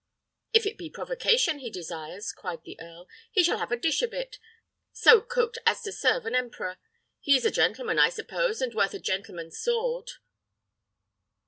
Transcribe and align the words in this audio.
"If 0.51 0.65
it 0.65 0.79
be 0.79 0.89
provocation 0.89 1.59
he 1.59 1.69
desires," 1.69 2.31
cried 2.33 2.63
the 2.63 2.75
earl, 2.81 3.07
"he 3.31 3.43
shall 3.43 3.59
have 3.59 3.71
a 3.71 3.77
dish 3.77 4.01
of 4.01 4.13
it, 4.15 4.39
so 4.91 5.21
cooked 5.21 5.59
as 5.63 5.83
to 5.83 5.91
serve 5.91 6.25
an 6.25 6.33
emperor. 6.33 6.79
He 7.19 7.35
is 7.37 7.45
a 7.45 7.51
gentleman, 7.51 7.99
I 7.99 8.09
suppose, 8.09 8.63
and 8.63 8.73
worth 8.73 8.95
a 8.95 8.99
gentleman's 8.99 9.59
sword?" 9.59 10.13